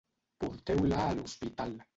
Porteu-la 0.43 1.05
a 1.11 1.15
l'hospital. 1.21 1.81